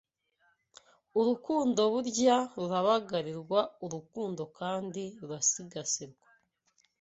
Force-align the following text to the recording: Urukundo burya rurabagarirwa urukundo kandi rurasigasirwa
Urukundo 1.19 1.81
burya 1.93 2.37
rurabagarirwa 2.55 3.59
urukundo 3.85 4.41
kandi 4.59 5.01
rurasigasirwa 5.19 6.27